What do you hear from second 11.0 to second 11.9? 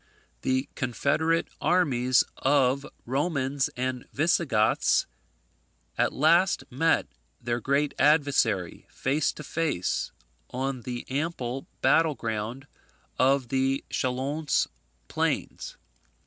ample